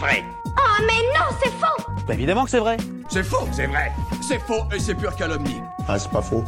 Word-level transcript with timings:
vrai. 0.00 0.24
Oh 0.46 0.82
mais 0.86 1.02
non, 1.14 1.26
c'est 1.42 1.50
faux 1.50 1.92
Bah 2.08 2.14
évidemment 2.14 2.44
que 2.44 2.50
c'est 2.50 2.58
vrai. 2.58 2.78
C'est 3.10 3.22
faux, 3.22 3.46
c'est 3.52 3.66
vrai. 3.66 3.92
C'est 4.26 4.38
faux 4.38 4.64
et 4.74 4.80
c'est 4.80 4.94
pure 4.94 5.14
calomnie. 5.14 5.60
Ah, 5.86 5.98
c'est 5.98 6.10
pas 6.10 6.22
faux. 6.22 6.42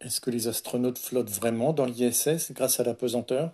Est-ce 0.00 0.20
que 0.20 0.30
les 0.30 0.48
astronautes 0.48 0.98
flottent 0.98 1.30
vraiment 1.30 1.72
dans 1.72 1.84
l'ISS 1.84 2.52
grâce 2.52 2.80
à 2.80 2.84
la 2.84 2.94
pesanteur? 2.94 3.52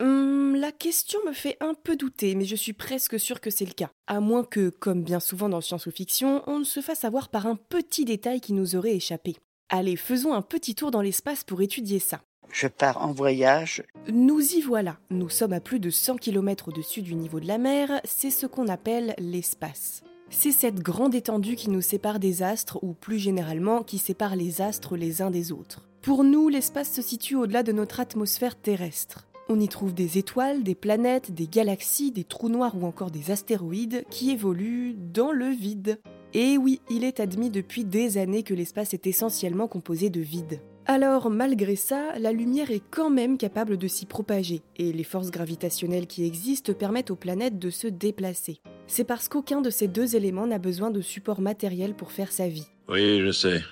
Hum, 0.00 0.56
la 0.56 0.72
question 0.72 1.18
me 1.26 1.32
fait 1.32 1.56
un 1.60 1.74
peu 1.74 1.96
douter, 1.96 2.34
mais 2.34 2.44
je 2.46 2.56
suis 2.56 2.72
presque 2.72 3.20
sûre 3.20 3.40
que 3.40 3.50
c'est 3.50 3.66
le 3.66 3.72
cas. 3.72 3.90
À 4.06 4.20
moins 4.20 4.44
que, 4.44 4.70
comme 4.70 5.02
bien 5.02 5.20
souvent 5.20 5.48
dans 5.48 5.60
science-fiction, 5.60 6.42
on 6.46 6.58
ne 6.58 6.64
se 6.64 6.80
fasse 6.80 7.04
avoir 7.04 7.28
par 7.28 7.46
un 7.46 7.56
petit 7.56 8.04
détail 8.04 8.40
qui 8.40 8.52
nous 8.54 8.76
aurait 8.76 8.96
échappé. 8.96 9.36
Allez, 9.68 9.96
faisons 9.96 10.32
un 10.34 10.42
petit 10.42 10.74
tour 10.74 10.90
dans 10.90 11.00
l'espace 11.02 11.44
pour 11.44 11.60
étudier 11.60 11.98
ça. 11.98 12.20
Je 12.54 12.68
pars 12.68 13.02
en 13.02 13.10
voyage. 13.10 13.82
Nous 14.12 14.40
y 14.40 14.60
voilà. 14.60 14.96
Nous 15.10 15.28
sommes 15.28 15.52
à 15.52 15.58
plus 15.58 15.80
de 15.80 15.90
100 15.90 16.18
km 16.18 16.68
au-dessus 16.68 17.02
du 17.02 17.16
niveau 17.16 17.40
de 17.40 17.48
la 17.48 17.58
mer, 17.58 18.00
c'est 18.04 18.30
ce 18.30 18.46
qu'on 18.46 18.68
appelle 18.68 19.12
l'espace. 19.18 20.04
C'est 20.30 20.52
cette 20.52 20.78
grande 20.78 21.16
étendue 21.16 21.56
qui 21.56 21.68
nous 21.68 21.80
sépare 21.80 22.20
des 22.20 22.44
astres, 22.44 22.78
ou 22.82 22.92
plus 22.92 23.18
généralement 23.18 23.82
qui 23.82 23.98
sépare 23.98 24.36
les 24.36 24.60
astres 24.60 24.96
les 24.96 25.20
uns 25.20 25.32
des 25.32 25.50
autres. 25.50 25.88
Pour 26.00 26.22
nous, 26.22 26.48
l'espace 26.48 26.92
se 26.92 27.02
situe 27.02 27.34
au-delà 27.34 27.64
de 27.64 27.72
notre 27.72 27.98
atmosphère 27.98 28.54
terrestre. 28.54 29.26
On 29.48 29.58
y 29.58 29.66
trouve 29.66 29.92
des 29.92 30.16
étoiles, 30.18 30.62
des 30.62 30.76
planètes, 30.76 31.34
des 31.34 31.48
galaxies, 31.48 32.12
des 32.12 32.22
trous 32.22 32.50
noirs 32.50 32.76
ou 32.80 32.86
encore 32.86 33.10
des 33.10 33.32
astéroïdes 33.32 34.04
qui 34.10 34.30
évoluent 34.30 34.94
dans 34.94 35.32
le 35.32 35.48
vide. 35.48 35.98
Et 36.34 36.56
oui, 36.56 36.80
il 36.88 37.02
est 37.02 37.18
admis 37.18 37.50
depuis 37.50 37.84
des 37.84 38.16
années 38.16 38.44
que 38.44 38.54
l'espace 38.54 38.94
est 38.94 39.08
essentiellement 39.08 39.66
composé 39.66 40.08
de 40.08 40.20
vide. 40.20 40.60
Alors, 40.86 41.30
malgré 41.30 41.76
ça, 41.76 42.18
la 42.18 42.30
lumière 42.30 42.70
est 42.70 42.82
quand 42.90 43.08
même 43.08 43.38
capable 43.38 43.78
de 43.78 43.88
s'y 43.88 44.04
propager, 44.04 44.60
et 44.76 44.92
les 44.92 45.04
forces 45.04 45.30
gravitationnelles 45.30 46.06
qui 46.06 46.24
existent 46.24 46.74
permettent 46.74 47.10
aux 47.10 47.16
planètes 47.16 47.58
de 47.58 47.70
se 47.70 47.86
déplacer. 47.86 48.58
C'est 48.86 49.04
parce 49.04 49.28
qu'aucun 49.28 49.62
de 49.62 49.70
ces 49.70 49.88
deux 49.88 50.14
éléments 50.14 50.46
n'a 50.46 50.58
besoin 50.58 50.90
de 50.90 51.00
support 51.00 51.40
matériel 51.40 51.94
pour 51.94 52.12
faire 52.12 52.30
sa 52.30 52.48
vie. 52.48 52.66
Oui, 52.88 53.22
je 53.22 53.30
sais. 53.30 53.62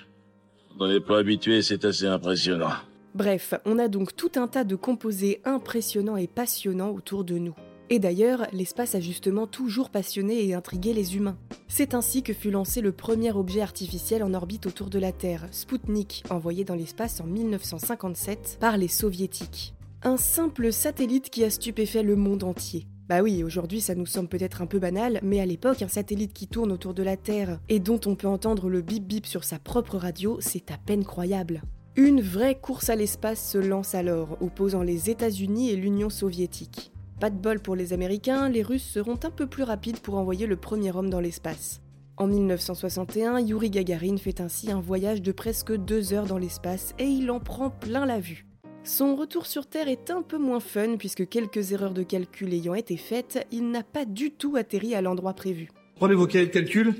On 0.79 0.87
n'est 0.87 0.99
pas 0.99 1.19
habitué, 1.19 1.61
c'est 1.61 1.85
assez 1.85 2.07
impressionnant. 2.07 2.73
Bref, 3.13 3.53
on 3.65 3.77
a 3.77 3.87
donc 3.87 4.15
tout 4.15 4.31
un 4.35 4.47
tas 4.47 4.63
de 4.63 4.75
composés 4.75 5.39
impressionnants 5.45 6.17
et 6.17 6.25
passionnants 6.25 6.89
autour 6.89 7.23
de 7.23 7.37
nous. 7.37 7.53
Et 7.89 7.99
d'ailleurs, 7.99 8.47
l'espace 8.53 8.95
a 8.95 8.99
justement 8.99 9.47
toujours 9.47 9.89
passionné 9.89 10.45
et 10.45 10.53
intrigué 10.53 10.93
les 10.93 11.15
humains. 11.15 11.37
C'est 11.67 11.93
ainsi 11.93 12.23
que 12.23 12.33
fut 12.33 12.51
lancé 12.51 12.81
le 12.81 12.91
premier 12.91 13.31
objet 13.31 13.61
artificiel 13.61 14.23
en 14.23 14.33
orbite 14.33 14.65
autour 14.65 14.89
de 14.89 14.99
la 14.99 15.11
Terre, 15.11 15.47
Sputnik, 15.51 16.23
envoyé 16.29 16.63
dans 16.63 16.75
l'espace 16.75 17.19
en 17.19 17.25
1957 17.25 18.57
par 18.59 18.77
les 18.77 18.87
soviétiques. 18.87 19.73
Un 20.03 20.17
simple 20.17 20.71
satellite 20.71 21.29
qui 21.29 21.43
a 21.43 21.49
stupéfait 21.49 22.03
le 22.03 22.15
monde 22.15 22.43
entier. 22.43 22.87
Bah 23.09 23.21
oui, 23.21 23.43
aujourd'hui 23.43 23.81
ça 23.81 23.95
nous 23.95 24.05
semble 24.05 24.29
peut-être 24.29 24.61
un 24.61 24.65
peu 24.65 24.79
banal, 24.79 25.19
mais 25.23 25.41
à 25.41 25.45
l'époque, 25.45 25.81
un 25.81 25.89
satellite 25.89 26.33
qui 26.33 26.47
tourne 26.47 26.71
autour 26.71 26.93
de 26.93 27.03
la 27.03 27.17
Terre 27.17 27.59
et 27.67 27.79
dont 27.79 27.99
on 28.05 28.15
peut 28.15 28.27
entendre 28.27 28.69
le 28.69 28.81
bip 28.81 29.05
bip 29.05 29.25
sur 29.25 29.43
sa 29.43 29.59
propre 29.59 29.97
radio, 29.97 30.37
c'est 30.39 30.71
à 30.71 30.77
peine 30.77 31.03
croyable. 31.03 31.61
Une 31.95 32.21
vraie 32.21 32.55
course 32.55 32.89
à 32.89 32.95
l'espace 32.95 33.51
se 33.51 33.57
lance 33.57 33.93
alors, 33.93 34.37
opposant 34.41 34.83
les 34.83 35.09
États-Unis 35.09 35.69
et 35.69 35.75
l'Union 35.75 36.09
soviétique. 36.09 36.92
Pas 37.23 37.29
de 37.29 37.37
bol 37.37 37.61
pour 37.61 37.77
les 37.77 37.93
Américains, 37.93 38.49
les 38.49 38.61
Russes 38.61 38.83
seront 38.83 39.17
un 39.23 39.31
peu 39.31 39.47
plus 39.47 39.63
rapides 39.63 39.99
pour 39.99 40.15
envoyer 40.15 40.45
le 40.45 40.57
premier 40.57 40.93
homme 40.93 41.09
dans 41.09 41.21
l'espace. 41.21 41.79
En 42.17 42.27
1961, 42.27 43.39
Yuri 43.39 43.69
Gagarin 43.69 44.17
fait 44.17 44.41
ainsi 44.41 44.69
un 44.69 44.81
voyage 44.81 45.21
de 45.21 45.31
presque 45.31 45.73
deux 45.73 46.11
heures 46.11 46.25
dans 46.25 46.37
l'espace 46.37 46.93
et 46.99 47.05
il 47.05 47.31
en 47.31 47.39
prend 47.39 47.69
plein 47.69 48.05
la 48.05 48.19
vue. 48.19 48.45
Son 48.83 49.15
retour 49.15 49.45
sur 49.45 49.67
Terre 49.67 49.87
est 49.87 50.11
un 50.11 50.21
peu 50.21 50.37
moins 50.37 50.59
fun 50.59 50.97
puisque 50.97 51.29
quelques 51.29 51.71
erreurs 51.71 51.93
de 51.93 52.03
calcul 52.03 52.53
ayant 52.53 52.73
été 52.73 52.97
faites, 52.97 53.47
il 53.53 53.71
n'a 53.71 53.83
pas 53.83 54.03
du 54.03 54.31
tout 54.31 54.57
atterri 54.57 54.93
à 54.93 55.01
l'endroit 55.01 55.33
prévu. 55.33 55.69
Prenez 55.95 56.15
vos 56.15 56.27
cahiers 56.27 56.47
de 56.47 56.51
calcul. 56.51 56.93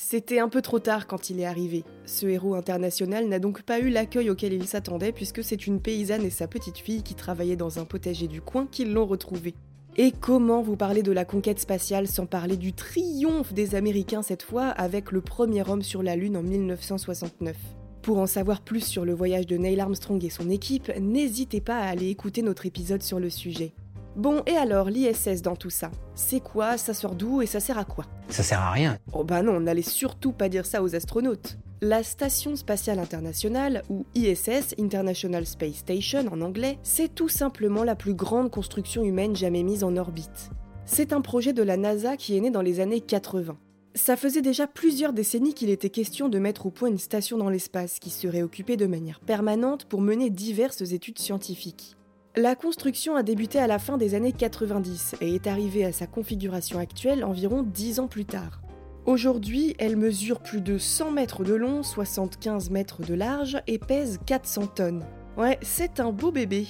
C'était 0.00 0.40
un 0.40 0.48
peu 0.48 0.60
trop 0.60 0.80
tard 0.80 1.06
quand 1.06 1.30
il 1.30 1.38
est 1.38 1.44
arrivé. 1.44 1.84
Ce 2.04 2.26
héros 2.26 2.56
international 2.56 3.28
n'a 3.28 3.38
donc 3.38 3.62
pas 3.62 3.78
eu 3.78 3.90
l'accueil 3.90 4.30
auquel 4.30 4.52
il 4.52 4.66
s'attendait 4.66 5.12
puisque 5.12 5.44
c'est 5.44 5.68
une 5.68 5.80
paysanne 5.80 6.24
et 6.24 6.30
sa 6.30 6.48
petite 6.48 6.78
fille 6.78 7.04
qui 7.04 7.14
travaillaient 7.14 7.54
dans 7.54 7.78
un 7.78 7.84
potager 7.84 8.26
du 8.26 8.40
coin 8.40 8.66
qui 8.66 8.84
l'ont 8.84 9.06
retrouvé. 9.06 9.54
Et 10.00 10.12
comment 10.12 10.62
vous 10.62 10.76
parler 10.76 11.02
de 11.02 11.10
la 11.10 11.24
conquête 11.24 11.58
spatiale 11.58 12.06
sans 12.06 12.24
parler 12.24 12.56
du 12.56 12.72
triomphe 12.72 13.52
des 13.52 13.74
Américains 13.74 14.22
cette 14.22 14.44
fois 14.44 14.66
avec 14.66 15.10
le 15.10 15.20
premier 15.20 15.68
homme 15.68 15.82
sur 15.82 16.04
la 16.04 16.14
Lune 16.14 16.36
en 16.36 16.42
1969 16.44 17.56
Pour 18.02 18.18
en 18.18 18.28
savoir 18.28 18.60
plus 18.60 18.82
sur 18.82 19.04
le 19.04 19.12
voyage 19.12 19.48
de 19.48 19.56
Neil 19.56 19.80
Armstrong 19.80 20.24
et 20.24 20.30
son 20.30 20.50
équipe, 20.50 20.92
n'hésitez 21.00 21.60
pas 21.60 21.80
à 21.80 21.88
aller 21.88 22.10
écouter 22.10 22.42
notre 22.42 22.64
épisode 22.64 23.02
sur 23.02 23.18
le 23.18 23.28
sujet. 23.28 23.72
Bon, 24.14 24.44
et 24.46 24.54
alors, 24.54 24.88
l'ISS 24.88 25.42
dans 25.42 25.56
tout 25.56 25.68
ça? 25.68 25.90
C'est 26.14 26.38
quoi? 26.38 26.78
Ça 26.78 26.94
sort 26.94 27.16
d'où? 27.16 27.42
Et 27.42 27.46
ça 27.46 27.58
sert 27.58 27.76
à 27.76 27.84
quoi? 27.84 28.04
Ça 28.28 28.44
sert 28.44 28.60
à 28.60 28.70
rien. 28.70 28.98
Oh 29.12 29.24
bah 29.24 29.42
non, 29.42 29.56
on 29.56 29.60
n'allait 29.60 29.82
surtout 29.82 30.30
pas 30.30 30.48
dire 30.48 30.64
ça 30.64 30.80
aux 30.80 30.94
astronautes. 30.94 31.58
La 31.80 32.02
Station 32.02 32.56
spatiale 32.56 32.98
internationale, 32.98 33.84
ou 33.88 34.04
ISS, 34.16 34.74
International 34.80 35.46
Space 35.46 35.76
Station 35.76 36.26
en 36.32 36.40
anglais, 36.40 36.76
c'est 36.82 37.14
tout 37.14 37.28
simplement 37.28 37.84
la 37.84 37.94
plus 37.94 38.14
grande 38.14 38.50
construction 38.50 39.04
humaine 39.04 39.36
jamais 39.36 39.62
mise 39.62 39.84
en 39.84 39.96
orbite. 39.96 40.50
C'est 40.86 41.12
un 41.12 41.20
projet 41.20 41.52
de 41.52 41.62
la 41.62 41.76
NASA 41.76 42.16
qui 42.16 42.36
est 42.36 42.40
né 42.40 42.50
dans 42.50 42.62
les 42.62 42.80
années 42.80 43.00
80. 43.00 43.56
Ça 43.94 44.16
faisait 44.16 44.42
déjà 44.42 44.66
plusieurs 44.66 45.12
décennies 45.12 45.54
qu'il 45.54 45.70
était 45.70 45.88
question 45.88 46.28
de 46.28 46.40
mettre 46.40 46.66
au 46.66 46.70
point 46.70 46.88
une 46.88 46.98
station 46.98 47.38
dans 47.38 47.48
l'espace 47.48 48.00
qui 48.00 48.10
serait 48.10 48.42
occupée 48.42 48.76
de 48.76 48.86
manière 48.86 49.20
permanente 49.20 49.84
pour 49.84 50.00
mener 50.00 50.30
diverses 50.30 50.80
études 50.80 51.20
scientifiques. 51.20 51.96
La 52.34 52.56
construction 52.56 53.14
a 53.14 53.22
débuté 53.22 53.60
à 53.60 53.68
la 53.68 53.78
fin 53.78 53.98
des 53.98 54.16
années 54.16 54.32
90 54.32 55.14
et 55.20 55.32
est 55.32 55.46
arrivée 55.46 55.84
à 55.84 55.92
sa 55.92 56.08
configuration 56.08 56.80
actuelle 56.80 57.22
environ 57.22 57.62
10 57.62 58.00
ans 58.00 58.08
plus 58.08 58.24
tard. 58.24 58.62
Aujourd'hui, 59.08 59.74
elle 59.78 59.96
mesure 59.96 60.38
plus 60.38 60.60
de 60.60 60.76
100 60.76 61.12
mètres 61.12 61.42
de 61.42 61.54
long, 61.54 61.82
75 61.82 62.68
mètres 62.68 63.00
de 63.00 63.14
large 63.14 63.56
et 63.66 63.78
pèse 63.78 64.18
400 64.26 64.66
tonnes. 64.66 65.06
Ouais, 65.38 65.58
c'est 65.62 65.98
un 65.98 66.12
beau 66.12 66.30
bébé. 66.30 66.66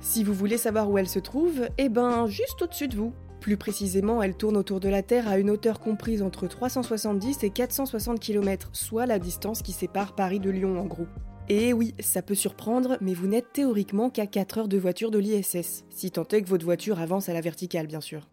Si 0.00 0.24
vous 0.24 0.32
voulez 0.32 0.56
savoir 0.56 0.90
où 0.90 0.96
elle 0.96 1.10
se 1.10 1.18
trouve, 1.18 1.68
eh 1.76 1.90
ben 1.90 2.26
juste 2.26 2.62
au-dessus 2.62 2.88
de 2.88 2.96
vous. 2.96 3.12
Plus 3.38 3.58
précisément, 3.58 4.22
elle 4.22 4.34
tourne 4.34 4.56
autour 4.56 4.80
de 4.80 4.88
la 4.88 5.02
Terre 5.02 5.28
à 5.28 5.36
une 5.36 5.50
hauteur 5.50 5.78
comprise 5.78 6.22
entre 6.22 6.46
370 6.46 7.44
et 7.44 7.50
460 7.50 8.18
km, 8.18 8.70
soit 8.72 9.04
la 9.04 9.18
distance 9.18 9.60
qui 9.60 9.72
sépare 9.72 10.14
Paris 10.14 10.40
de 10.40 10.48
Lyon 10.48 10.80
en 10.80 10.86
gros. 10.86 11.06
Et 11.50 11.74
oui, 11.74 11.94
ça 12.00 12.22
peut 12.22 12.34
surprendre, 12.34 12.96
mais 13.02 13.12
vous 13.12 13.26
n'êtes 13.26 13.52
théoriquement 13.52 14.08
qu'à 14.08 14.26
4 14.26 14.56
heures 14.56 14.68
de 14.68 14.78
voiture 14.78 15.10
de 15.10 15.18
l'ISS, 15.18 15.84
si 15.90 16.10
tant 16.10 16.26
est 16.32 16.40
que 16.40 16.48
votre 16.48 16.64
voiture 16.64 16.98
avance 16.98 17.28
à 17.28 17.34
la 17.34 17.42
verticale 17.42 17.88
bien 17.88 18.00
sûr. 18.00 18.30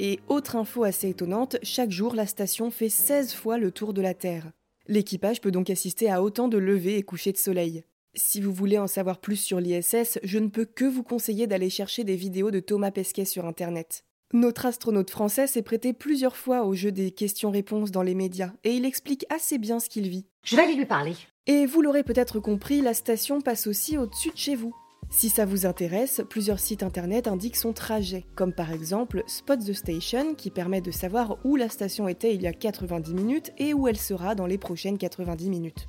Et 0.00 0.20
autre 0.28 0.54
info 0.54 0.84
assez 0.84 1.08
étonnante, 1.08 1.56
chaque 1.64 1.90
jour 1.90 2.14
la 2.14 2.26
station 2.26 2.70
fait 2.70 2.88
16 2.88 3.34
fois 3.34 3.58
le 3.58 3.72
tour 3.72 3.92
de 3.92 4.00
la 4.00 4.14
Terre. 4.14 4.52
L'équipage 4.86 5.40
peut 5.40 5.50
donc 5.50 5.70
assister 5.70 6.08
à 6.08 6.22
autant 6.22 6.46
de 6.46 6.56
levées 6.56 6.98
et 6.98 7.02
couchers 7.02 7.32
de 7.32 7.36
soleil. 7.36 7.82
Si 8.14 8.40
vous 8.40 8.52
voulez 8.52 8.78
en 8.78 8.86
savoir 8.86 9.18
plus 9.18 9.36
sur 9.36 9.58
l'ISS, 9.58 10.20
je 10.22 10.38
ne 10.38 10.48
peux 10.48 10.64
que 10.64 10.84
vous 10.84 11.02
conseiller 11.02 11.46
d'aller 11.46 11.68
chercher 11.68 12.04
des 12.04 12.16
vidéos 12.16 12.50
de 12.52 12.60
Thomas 12.60 12.92
Pesquet 12.92 13.24
sur 13.24 13.44
Internet. 13.44 14.04
Notre 14.32 14.66
astronaute 14.66 15.10
français 15.10 15.46
s'est 15.46 15.62
prêté 15.62 15.92
plusieurs 15.92 16.36
fois 16.36 16.64
au 16.64 16.74
jeu 16.74 16.92
des 16.92 17.10
questions-réponses 17.10 17.90
dans 17.90 18.02
les 18.02 18.14
médias, 18.14 18.52
et 18.62 18.74
il 18.74 18.84
explique 18.84 19.26
assez 19.30 19.58
bien 19.58 19.80
ce 19.80 19.88
qu'il 19.88 20.08
vit. 20.08 20.26
Je 20.44 20.54
vais 20.54 20.62
aller 20.62 20.74
lui 20.74 20.86
parler. 20.86 21.14
Et 21.46 21.66
vous 21.66 21.82
l'aurez 21.82 22.04
peut-être 22.04 22.38
compris, 22.38 22.82
la 22.82 22.94
station 22.94 23.40
passe 23.40 23.66
aussi 23.66 23.98
au-dessus 23.98 24.30
de 24.30 24.36
chez 24.36 24.54
vous. 24.54 24.74
Si 25.10 25.30
ça 25.30 25.46
vous 25.46 25.64
intéresse, 25.64 26.22
plusieurs 26.28 26.58
sites 26.58 26.82
internet 26.82 27.28
indiquent 27.28 27.56
son 27.56 27.72
trajet, 27.72 28.26
comme 28.34 28.52
par 28.52 28.72
exemple 28.72 29.24
Spot 29.26 29.58
the 29.58 29.72
Station 29.72 30.34
qui 30.34 30.50
permet 30.50 30.82
de 30.82 30.90
savoir 30.90 31.38
où 31.44 31.56
la 31.56 31.70
station 31.70 32.08
était 32.08 32.34
il 32.34 32.42
y 32.42 32.46
a 32.46 32.52
90 32.52 33.14
minutes 33.14 33.52
et 33.56 33.72
où 33.72 33.88
elle 33.88 33.96
sera 33.96 34.34
dans 34.34 34.46
les 34.46 34.58
prochaines 34.58 34.98
90 34.98 35.48
minutes. 35.48 35.88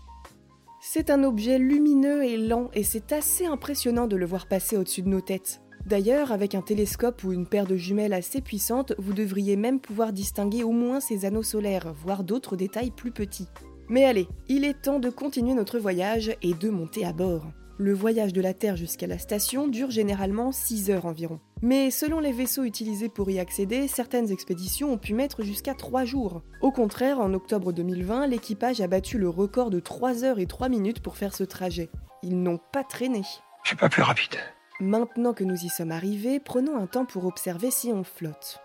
C'est 0.82 1.10
un 1.10 1.26
objet 1.26 1.60
lumineux 1.60 2.24
et 2.24 2.38
lent 2.38 2.70
et 2.74 2.84
c'est 2.84 3.12
assez 3.12 3.46
impressionnant 3.46 4.08
de 4.08 4.16
le 4.16 4.26
voir 4.26 4.48
passer 4.48 4.78
au-dessus 4.78 5.02
de 5.02 5.10
nos 5.10 5.22
têtes. 5.22 5.62
D'ailleurs, 5.86 6.32
avec 6.32 6.56
un 6.56 6.62
télescope 6.62 7.24
ou 7.24 7.34
une 7.34 7.48
paire 7.48 7.68
de 7.68 7.76
jumelles 7.76 8.14
assez 8.14 8.40
puissante, 8.42 8.94
vous 8.98 9.14
devriez 9.14 9.58
même 9.58 9.82
pouvoir 9.82 10.14
distinguer 10.14 10.64
au 10.64 10.72
moins 10.72 11.02
ses 11.02 11.26
anneaux 11.26 11.44
solaires, 11.44 11.94
voire 11.94 12.24
d'autres 12.24 12.56
détails 12.56 12.92
plus 12.92 13.12
petits. 13.12 13.48
Mais 13.90 14.06
allez, 14.06 14.28
il 14.48 14.64
est 14.64 14.82
temps 14.82 15.00
de 15.00 15.10
continuer 15.10 15.54
notre 15.54 15.80
voyage 15.80 16.36
et 16.42 16.54
de 16.54 16.70
monter 16.70 17.06
à 17.06 17.12
bord. 17.12 17.52
Le 17.82 17.94
voyage 17.94 18.34
de 18.34 18.42
la 18.42 18.54
Terre 18.54 18.76
jusqu'à 18.76 19.08
la 19.08 19.18
station 19.18 19.70
dure 19.70 19.90
généralement 19.90 20.52
6 20.52 20.92
heures 20.92 21.06
environ. 21.06 21.40
Mais 21.62 21.92
selon 21.92 22.20
les 22.20 22.34
vaisseaux 22.34 22.66
utilisés 22.66 23.08
pour 23.08 23.32
y 23.32 23.40
accéder, 23.40 23.88
certaines 23.88 24.34
expéditions 24.34 24.92
ont 24.92 24.98
pu 24.98 25.14
mettre 25.14 25.44
jusqu'à 25.44 25.74
3 25.74 26.04
jours. 26.04 26.42
Au 26.60 26.74
contraire, 26.74 27.22
en 27.22 27.34
octobre 27.34 27.72
2020, 27.72 28.28
l'équipage 28.28 28.82
a 28.82 28.88
battu 28.88 29.18
le 29.18 29.30
record 29.30 29.70
de 29.70 29.80
3 29.80 30.26
heures 30.26 30.40
et 30.40 30.46
3 30.46 30.68
minutes 30.68 31.00
pour 31.00 31.16
faire 31.16 31.34
ce 31.34 31.46
trajet. 31.46 31.90
Ils 32.22 32.44
n'ont 32.44 32.60
pas 32.74 32.84
traîné. 32.84 33.22
Je 33.64 33.70
suis 33.70 33.78
pas 33.78 33.88
plus 33.88 34.02
rapide. 34.02 34.36
Maintenant 34.82 35.34
que 35.34 35.46
nous 35.46 35.64
y 35.64 35.70
sommes 35.70 35.92
arrivés, 35.92 36.42
prenons 36.42 36.76
un 36.76 36.86
temps 36.86 37.06
pour 37.06 37.24
observer 37.24 37.72
si 37.72 37.94
on 37.94 38.04
flotte. 38.04 38.60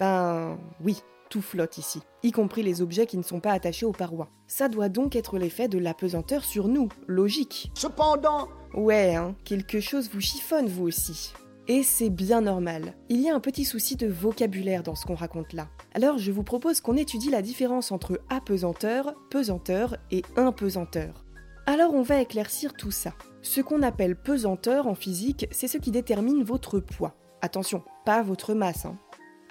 Ben 0.00 0.58
oui, 0.82 0.98
tout 1.28 1.42
flotte 1.42 1.78
ici, 1.78 2.02
y 2.24 2.32
compris 2.32 2.62
les 2.64 2.82
objets 2.82 3.06
qui 3.06 3.18
ne 3.18 3.22
sont 3.22 3.38
pas 3.38 3.52
attachés 3.52 3.86
aux 3.86 3.92
parois. 3.92 4.28
Ça 4.48 4.68
doit 4.68 4.88
donc 4.88 5.14
être 5.14 5.38
l'effet 5.38 5.68
de 5.68 5.78
l'apesanteur 5.78 6.44
sur 6.44 6.66
nous, 6.66 6.88
logique. 7.06 7.70
Cependant, 7.74 8.48
Ouais, 8.74 9.16
hein, 9.16 9.34
quelque 9.44 9.80
chose 9.80 10.10
vous 10.12 10.20
chiffonne 10.20 10.68
vous 10.68 10.84
aussi. 10.84 11.32
Et 11.66 11.82
c'est 11.82 12.10
bien 12.10 12.40
normal. 12.40 12.94
Il 13.08 13.20
y 13.20 13.28
a 13.28 13.34
un 13.34 13.40
petit 13.40 13.64
souci 13.64 13.96
de 13.96 14.06
vocabulaire 14.06 14.82
dans 14.82 14.94
ce 14.94 15.04
qu'on 15.04 15.14
raconte 15.14 15.52
là. 15.52 15.68
Alors 15.92 16.18
je 16.18 16.30
vous 16.30 16.44
propose 16.44 16.80
qu'on 16.80 16.96
étudie 16.96 17.30
la 17.30 17.42
différence 17.42 17.90
entre 17.90 18.20
apesanteur, 18.28 19.14
pesanteur 19.28 19.96
et 20.10 20.22
impesanteur. 20.36 21.24
Alors 21.66 21.94
on 21.94 22.02
va 22.02 22.20
éclaircir 22.20 22.74
tout 22.74 22.90
ça. 22.90 23.12
Ce 23.42 23.60
qu'on 23.60 23.82
appelle 23.82 24.16
pesanteur 24.16 24.86
en 24.86 24.94
physique, 24.94 25.46
c'est 25.50 25.68
ce 25.68 25.78
qui 25.78 25.90
détermine 25.90 26.44
votre 26.44 26.78
poids. 26.78 27.14
Attention, 27.42 27.82
pas 28.04 28.22
votre 28.22 28.54
masse. 28.54 28.86
Hein. 28.86 28.96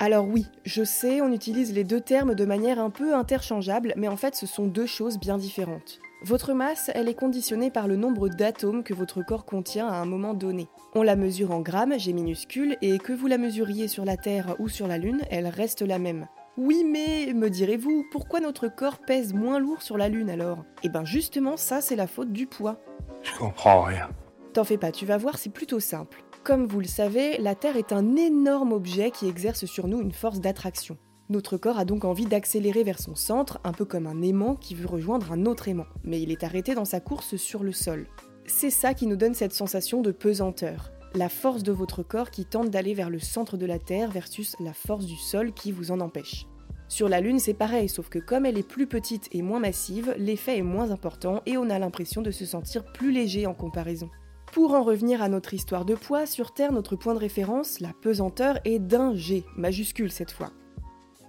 Alors 0.02 0.26
oui, 0.26 0.46
je 0.64 0.86
sais, 0.86 1.20
on 1.20 1.34
utilise 1.34 1.74
les 1.74 1.84
deux 1.84 2.00
termes 2.00 2.34
de 2.34 2.46
manière 2.46 2.80
un 2.80 2.90
peu 2.90 3.14
interchangeable, 3.14 3.94
mais 3.98 4.08
en 4.08 4.16
fait 4.16 4.34
ce 4.34 4.48
sont 4.48 4.66
deux 4.66 4.86
choses 4.86 5.20
bien 5.20 5.38
différentes. 5.38 6.00
Votre 6.24 6.54
masse, 6.54 6.90
elle 6.96 7.10
est 7.10 7.14
conditionnée 7.14 7.70
par 7.70 7.86
le 7.86 7.98
nombre 7.98 8.30
d'atomes 8.30 8.84
que 8.84 8.94
votre 8.94 9.22
corps 9.24 9.46
contient 9.46 9.90
à 9.90 9.96
un 9.96 10.06
moment 10.06 10.34
donné. 10.34 10.70
On 10.96 11.04
la 11.04 11.18
mesure 11.18 11.52
en 11.52 11.60
grammes, 11.60 12.00
G 12.00 12.14
minuscule, 12.14 12.78
et 12.82 12.98
que 12.98 13.12
vous 13.12 13.28
la 13.28 13.38
mesuriez 13.38 13.90
sur 13.90 14.06
la 14.06 14.16
Terre 14.16 14.56
ou 14.60 14.70
sur 14.70 14.88
la 14.88 14.98
Lune, 14.98 15.22
elle 15.30 15.48
reste 15.48 15.82
la 15.82 16.00
même. 16.00 16.28
Oui, 16.58 16.86
mais, 16.86 17.34
me 17.34 17.50
direz-vous, 17.50 18.06
pourquoi 18.10 18.40
notre 18.40 18.70
corps 18.70 19.00
pèse 19.00 19.34
moins 19.34 19.60
lourd 19.60 19.82
sur 19.82 19.98
la 19.98 20.08
Lune 20.08 20.30
alors? 20.30 20.64
Eh 20.84 20.90
ben 20.90 21.04
justement, 21.04 21.58
ça 21.58 21.82
c'est 21.82 21.98
la 21.98 22.08
faute 22.08 22.32
du 22.32 22.48
poids. 22.48 22.82
Je 23.22 23.38
comprends 23.38 23.84
rien. 23.84 24.10
T'en 24.54 24.64
fais 24.64 24.78
pas, 24.78 24.94
tu 24.94 25.06
vas 25.06 25.18
voir, 25.18 25.38
c'est 25.38 25.52
plutôt 25.52 25.82
simple. 25.82 26.24
Comme 26.44 26.68
vous 26.68 26.80
le 26.80 26.88
savez, 26.88 27.38
la 27.38 27.54
Terre 27.54 27.78
est 27.78 27.92
un 27.92 28.16
énorme 28.16 28.72
objet 28.72 29.12
qui 29.12 29.28
exerce 29.28 29.66
sur 29.66 29.88
nous 29.88 30.02
une 30.02 30.14
force 30.14 30.40
d'attraction. 30.40 30.98
Notre 31.30 31.58
corps 31.58 31.78
a 31.78 31.86
donc 31.86 32.06
envie 32.06 32.26
d'accélérer 32.26 32.84
vers 32.84 33.00
son 33.00 33.14
centre, 33.14 33.60
un 33.64 33.74
peu 33.74 33.86
comme 33.86 34.08
un 34.08 34.22
aimant 34.22 34.56
qui 34.56 34.74
veut 34.74 34.88
rejoindre 34.88 35.32
un 35.32 35.46
autre 35.46 35.68
aimant, 35.68 35.86
mais 36.04 36.22
il 36.22 36.32
est 36.32 36.44
arrêté 36.44 36.74
dans 36.74 36.86
sa 36.86 37.02
course 37.02 37.36
sur 37.36 37.62
le 37.62 37.74
sol. 37.74 38.08
C'est 38.48 38.72
ça 38.72 38.96
qui 38.96 39.06
nous 39.06 39.18
donne 39.18 39.36
cette 39.36 39.54
sensation 39.54 40.02
de 40.02 40.12
pesanteur, 40.12 40.92
la 41.14 41.30
force 41.30 41.62
de 41.62 41.72
votre 41.72 42.04
corps 42.04 42.32
qui 42.32 42.46
tente 42.46 42.72
d'aller 42.72 42.96
vers 42.96 43.12
le 43.12 43.20
centre 43.20 43.58
de 43.58 43.66
la 43.66 43.78
Terre 43.78 44.10
versus 44.10 44.56
la 44.60 44.74
force 44.74 45.06
du 45.06 45.18
sol 45.18 45.54
qui 45.54 45.72
vous 45.72 45.92
en 45.92 46.00
empêche. 46.00 46.48
Sur 46.88 47.10
la 47.10 47.22
Lune, 47.22 47.38
c'est 47.38 47.54
pareil, 47.54 47.90
sauf 47.90 48.10
que 48.10 48.18
comme 48.18 48.48
elle 48.48 48.58
est 48.58 48.68
plus 48.68 48.88
petite 48.88 49.28
et 49.32 49.44
moins 49.44 49.60
massive, 49.60 50.16
l'effet 50.18 50.58
est 50.58 50.64
moins 50.64 50.90
important 50.90 51.44
et 51.46 51.58
on 51.58 51.70
a 51.70 51.78
l'impression 51.78 52.24
de 52.24 52.32
se 52.32 52.46
sentir 52.46 52.84
plus 52.86 53.12
léger 53.12 53.46
en 53.46 53.54
comparaison. 53.54 54.10
Pour 54.52 54.74
en 54.74 54.84
revenir 54.84 55.22
à 55.22 55.30
notre 55.30 55.54
histoire 55.54 55.86
de 55.86 55.94
poids, 55.94 56.26
sur 56.26 56.54
Terre, 56.54 56.72
notre 56.72 56.96
point 56.96 57.14
de 57.14 57.20
référence, 57.20 57.80
la 57.80 57.94
pesanteur, 57.94 58.58
est 58.66 58.80
d'un 58.80 59.14
G, 59.14 59.46
majuscule 59.56 60.12
cette 60.12 60.32
fois. 60.32 60.50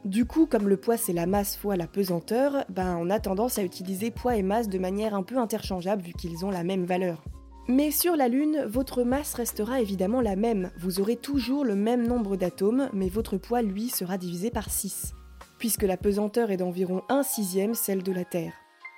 Du 0.06 0.24
coup, 0.24 0.46
comme 0.46 0.68
le 0.68 0.78
poids 0.78 0.96
c'est 0.96 1.12
la 1.12 1.26
masse 1.26 1.56
fois 1.56 1.76
la 1.76 1.86
pesanteur, 1.86 2.64
ben 2.70 2.96
on 2.98 3.10
a 3.10 3.20
tendance 3.20 3.58
à 3.58 3.62
utiliser 3.62 4.10
poids 4.10 4.36
et 4.36 4.42
masse 4.42 4.68
de 4.68 4.78
manière 4.78 5.14
un 5.14 5.22
peu 5.22 5.36
interchangeable 5.36 6.02
vu 6.02 6.12
qu'ils 6.14 6.46
ont 6.46 6.50
la 6.50 6.64
même 6.64 6.86
valeur. 6.86 7.22
Mais 7.68 7.90
sur 7.90 8.16
la 8.16 8.28
Lune, 8.28 8.64
votre 8.66 9.04
masse 9.04 9.34
restera 9.34 9.82
évidemment 9.82 10.22
la 10.22 10.36
même, 10.36 10.70
vous 10.78 11.00
aurez 11.00 11.16
toujours 11.16 11.64
le 11.66 11.76
même 11.76 12.06
nombre 12.06 12.36
d'atomes, 12.36 12.88
mais 12.94 13.10
votre 13.10 13.36
poids 13.36 13.60
lui 13.60 13.90
sera 13.90 14.16
divisé 14.16 14.50
par 14.50 14.70
6, 14.70 15.12
puisque 15.58 15.82
la 15.82 15.98
pesanteur 15.98 16.50
est 16.50 16.56
d'environ 16.56 17.02
1 17.10 17.22
sixième 17.22 17.74
celle 17.74 18.02
de 18.02 18.12
la 18.12 18.24
Terre. 18.24 18.54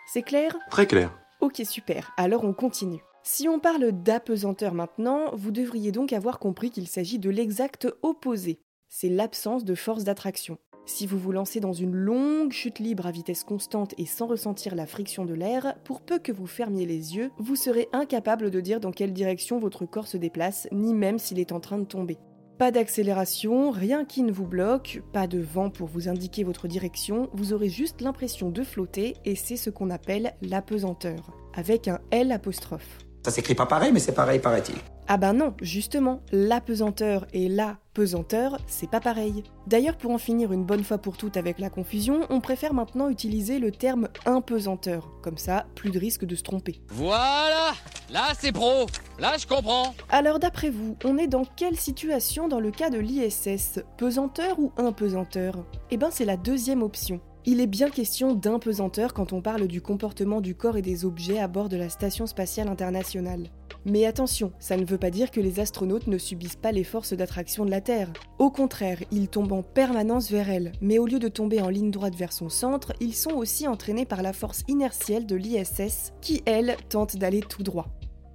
C'est 0.06 0.22
clair? 0.22 0.56
Très 0.70 0.86
clair. 0.86 1.12
Ok 1.40 1.62
super, 1.64 2.12
alors 2.16 2.44
on 2.44 2.52
continue. 2.52 3.02
Si 3.24 3.48
on 3.48 3.60
parle 3.60 3.92
d'apesanteur 3.92 4.74
maintenant, 4.74 5.30
vous 5.34 5.52
devriez 5.52 5.92
donc 5.92 6.12
avoir 6.12 6.40
compris 6.40 6.70
qu'il 6.70 6.88
s'agit 6.88 7.20
de 7.20 7.30
l'exact 7.30 7.86
opposé. 8.02 8.58
C'est 8.88 9.08
l'absence 9.08 9.64
de 9.64 9.76
force 9.76 10.02
d'attraction. 10.02 10.58
Si 10.86 11.06
vous 11.06 11.18
vous 11.18 11.30
lancez 11.30 11.60
dans 11.60 11.72
une 11.72 11.94
longue 11.94 12.50
chute 12.50 12.80
libre 12.80 13.06
à 13.06 13.12
vitesse 13.12 13.44
constante 13.44 13.94
et 13.96 14.06
sans 14.06 14.26
ressentir 14.26 14.74
la 14.74 14.86
friction 14.86 15.24
de 15.24 15.34
l'air, 15.34 15.76
pour 15.84 16.00
peu 16.00 16.18
que 16.18 16.32
vous 16.32 16.48
fermiez 16.48 16.84
les 16.84 17.14
yeux, 17.14 17.30
vous 17.38 17.54
serez 17.54 17.88
incapable 17.92 18.50
de 18.50 18.60
dire 18.60 18.80
dans 18.80 18.90
quelle 18.90 19.12
direction 19.12 19.60
votre 19.60 19.86
corps 19.86 20.08
se 20.08 20.16
déplace, 20.16 20.66
ni 20.72 20.92
même 20.92 21.20
s'il 21.20 21.38
est 21.38 21.52
en 21.52 21.60
train 21.60 21.78
de 21.78 21.84
tomber. 21.84 22.18
Pas 22.58 22.72
d'accélération, 22.72 23.70
rien 23.70 24.04
qui 24.04 24.24
ne 24.24 24.32
vous 24.32 24.46
bloque, 24.48 25.00
pas 25.12 25.28
de 25.28 25.38
vent 25.38 25.70
pour 25.70 25.86
vous 25.86 26.08
indiquer 26.08 26.42
votre 26.42 26.66
direction, 26.66 27.30
vous 27.32 27.52
aurez 27.52 27.68
juste 27.68 28.00
l'impression 28.00 28.50
de 28.50 28.64
flotter 28.64 29.14
et 29.24 29.36
c'est 29.36 29.56
ce 29.56 29.70
qu'on 29.70 29.90
appelle 29.90 30.34
l'apesanteur, 30.42 31.30
avec 31.54 31.86
un 31.86 32.00
L 32.10 32.32
apostrophe. 32.32 32.98
Ça 33.24 33.30
s'écrit 33.30 33.54
pas 33.54 33.66
pareil, 33.66 33.92
mais 33.92 34.00
c'est 34.00 34.14
pareil, 34.14 34.40
paraît-il. 34.40 34.74
Ah 35.06 35.16
ben 35.16 35.32
non, 35.32 35.54
justement, 35.60 36.22
la 36.32 36.60
pesanteur 36.60 37.26
et 37.32 37.48
la 37.48 37.76
pesanteur, 37.92 38.58
c'est 38.66 38.90
pas 38.90 39.00
pareil. 39.00 39.44
D'ailleurs, 39.66 39.96
pour 39.96 40.10
en 40.12 40.18
finir 40.18 40.52
une 40.52 40.64
bonne 40.64 40.82
fois 40.82 40.98
pour 40.98 41.16
toutes 41.16 41.36
avec 41.36 41.58
la 41.58 41.70
confusion, 41.70 42.20
on 42.30 42.40
préfère 42.40 42.72
maintenant 42.72 43.08
utiliser 43.08 43.58
le 43.58 43.70
terme 43.70 44.08
impesanteur. 44.26 45.10
Comme 45.22 45.38
ça, 45.38 45.66
plus 45.74 45.90
de 45.90 45.98
risque 45.98 46.24
de 46.24 46.34
se 46.34 46.42
tromper. 46.42 46.80
Voilà 46.88 47.72
Là, 48.12 48.28
c'est 48.38 48.52
pro 48.52 48.86
Là, 49.18 49.36
je 49.38 49.46
comprends 49.46 49.94
Alors 50.10 50.38
d'après 50.38 50.70
vous, 50.70 50.96
on 51.04 51.18
est 51.18 51.28
dans 51.28 51.44
quelle 51.44 51.76
situation 51.76 52.48
dans 52.48 52.60
le 52.60 52.70
cas 52.70 52.90
de 52.90 52.98
l'ISS 52.98 53.80
Pesanteur 53.98 54.58
ou 54.58 54.72
impesanteur? 54.76 55.64
Eh 55.90 55.96
ben 55.96 56.08
c'est 56.10 56.24
la 56.24 56.36
deuxième 56.36 56.82
option. 56.82 57.20
Il 57.44 57.60
est 57.60 57.66
bien 57.66 57.90
question 57.90 58.34
d'impesanteur 58.34 59.12
quand 59.12 59.32
on 59.32 59.42
parle 59.42 59.66
du 59.66 59.80
comportement 59.80 60.40
du 60.40 60.54
corps 60.54 60.76
et 60.76 60.82
des 60.82 61.04
objets 61.04 61.40
à 61.40 61.48
bord 61.48 61.68
de 61.68 61.76
la 61.76 61.88
Station 61.88 62.28
spatiale 62.28 62.68
internationale. 62.68 63.48
Mais 63.84 64.06
attention, 64.06 64.52
ça 64.60 64.76
ne 64.76 64.84
veut 64.84 64.96
pas 64.96 65.10
dire 65.10 65.32
que 65.32 65.40
les 65.40 65.58
astronautes 65.58 66.06
ne 66.06 66.18
subissent 66.18 66.54
pas 66.54 66.70
les 66.70 66.84
forces 66.84 67.14
d'attraction 67.14 67.64
de 67.64 67.70
la 67.72 67.80
Terre. 67.80 68.12
Au 68.38 68.52
contraire, 68.52 69.02
ils 69.10 69.26
tombent 69.26 69.54
en 69.54 69.64
permanence 69.64 70.30
vers 70.30 70.48
elle, 70.48 70.70
mais 70.80 71.00
au 71.00 71.06
lieu 71.06 71.18
de 71.18 71.26
tomber 71.26 71.60
en 71.60 71.68
ligne 71.68 71.90
droite 71.90 72.14
vers 72.14 72.32
son 72.32 72.48
centre, 72.48 72.92
ils 73.00 73.14
sont 73.14 73.32
aussi 73.32 73.66
entraînés 73.66 74.06
par 74.06 74.22
la 74.22 74.32
force 74.32 74.62
inertielle 74.68 75.26
de 75.26 75.34
l'ISS, 75.34 76.12
qui, 76.20 76.42
elle, 76.46 76.76
tente 76.90 77.16
d'aller 77.16 77.40
tout 77.40 77.64
droit. 77.64 77.88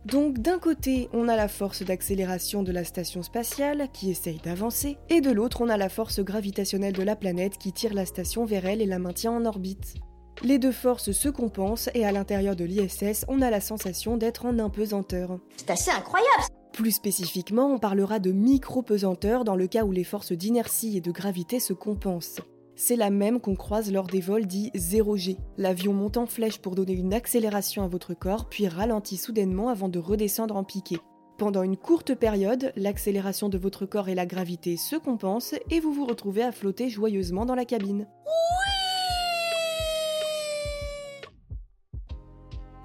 Donc 0.07 0.39
d'un 0.39 0.57
côté, 0.57 1.09
on 1.11 1.27
a 1.27 1.35
la 1.35 1.49
force 1.49 1.83
d'accélération 1.83 2.63
de 2.63 2.71
la 2.71 2.85
station 2.85 3.23
spatiale 3.23 3.89
qui 3.91 4.09
essaye 4.09 4.39
d'avancer, 4.41 4.97
et 5.09 5.19
de 5.19 5.31
l'autre, 5.31 5.59
on 5.59 5.67
a 5.67 5.75
la 5.75 5.89
force 5.89 6.21
gravitationnelle 6.21 6.93
de 6.93 7.03
la 7.03 7.17
planète 7.17 7.57
qui 7.57 7.73
tire 7.73 7.93
la 7.93 8.05
station 8.05 8.45
vers 8.45 8.65
elle 8.65 8.81
et 8.81 8.85
la 8.85 8.99
maintient 8.99 9.33
en 9.33 9.45
orbite. 9.45 9.95
Les 10.43 10.59
deux 10.59 10.71
forces 10.71 11.11
se 11.11 11.27
compensent 11.27 11.89
et 11.93 12.05
à 12.05 12.13
l'intérieur 12.13 12.55
de 12.55 12.63
l'ISS, 12.63 13.25
on 13.27 13.41
a 13.41 13.49
la 13.49 13.59
sensation 13.59 14.15
d'être 14.15 14.45
en 14.45 14.59
impesanteur. 14.59 15.39
C'est 15.57 15.71
assez 15.71 15.91
incroyable 15.91 16.43
Plus 16.71 16.91
spécifiquement, 16.91 17.73
on 17.73 17.77
parlera 17.77 18.19
de 18.19 18.31
micro-pesanteur 18.31 19.43
dans 19.43 19.57
le 19.57 19.67
cas 19.67 19.83
où 19.83 19.91
les 19.91 20.05
forces 20.05 20.31
d'inertie 20.31 20.95
et 20.95 21.01
de 21.01 21.11
gravité 21.11 21.59
se 21.59 21.73
compensent. 21.73 22.39
C'est 22.79 22.95
la 22.95 23.09
même 23.09 23.39
qu'on 23.39 23.55
croise 23.55 23.91
lors 23.91 24.05
des 24.05 24.21
vols 24.21 24.45
dits 24.45 24.69
0G. 24.75 25.39
L'avion 25.57 25.93
monte 25.93 26.15
en 26.17 26.27
flèche 26.27 26.59
pour 26.59 26.75
donner 26.75 26.93
une 26.93 27.11
accélération 27.11 27.83
à 27.83 27.87
votre 27.87 28.13
corps, 28.13 28.47
puis 28.47 28.67
ralentit 28.67 29.17
soudainement 29.17 29.69
avant 29.69 29.89
de 29.89 29.97
redescendre 29.97 30.55
en 30.55 30.63
piqué. 30.63 30.99
Pendant 31.39 31.63
une 31.63 31.75
courte 31.75 32.13
période, 32.13 32.71
l'accélération 32.75 33.49
de 33.49 33.57
votre 33.57 33.87
corps 33.87 34.09
et 34.09 34.15
la 34.15 34.27
gravité 34.27 34.77
se 34.77 34.95
compensent 34.95 35.55
et 35.71 35.79
vous 35.79 35.91
vous 35.91 36.05
retrouvez 36.05 36.43
à 36.43 36.51
flotter 36.51 36.87
joyeusement 36.87 37.47
dans 37.47 37.55
la 37.55 37.65
cabine. 37.65 38.07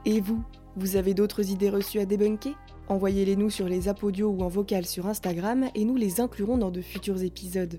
Et 0.07 0.23
vous 0.23 0.43
Vous 0.75 0.97
avez 0.97 1.13
d'autres 1.13 1.51
idées 1.51 1.69
reçues 1.69 2.01
à 2.01 2.07
débunker? 2.07 2.57
Envoyez-les 2.89 3.37
nous 3.37 3.51
sur 3.51 3.69
les 3.69 3.89
apodios 3.89 4.31
ou 4.31 4.41
en 4.41 4.49
vocal 4.49 4.87
sur 4.87 5.07
Instagram 5.07 5.69
et 5.75 5.85
nous 5.85 5.97
les 5.97 6.23
inclurons 6.23 6.57
dans 6.57 6.71
de 6.71 6.81
futurs 6.81 7.23
épisodes. 7.23 7.79